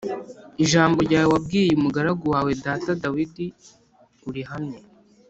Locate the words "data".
2.65-2.89